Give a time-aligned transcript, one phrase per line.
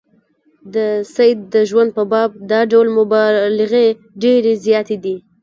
[0.73, 0.75] د
[1.15, 3.87] سید د ژوند په باب دا ډول مبالغې
[4.23, 5.15] ډېرې زیاتې دي.